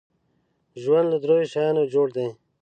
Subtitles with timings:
[0.81, 2.27] ژوند له دریو شیانو جوړ دی.